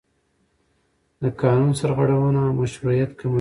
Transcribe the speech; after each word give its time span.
د 1.21 1.23
قانون 1.41 1.71
سرغړونه 1.79 2.41
مشروعیت 2.59 3.11
کموي 3.19 3.29